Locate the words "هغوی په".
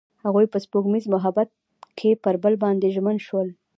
0.23-0.57